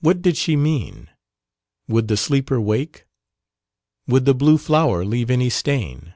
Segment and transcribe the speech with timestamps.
[0.00, 1.10] What did she mean?
[1.86, 3.04] Would the sleeper wake?
[4.06, 6.14] Would the blue flower leave any stain?